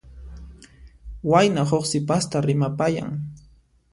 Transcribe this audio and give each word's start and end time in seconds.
Wayna 1.31 1.61
huk 1.71 1.83
sipasta 1.91 2.37
rimapayan. 2.47 3.09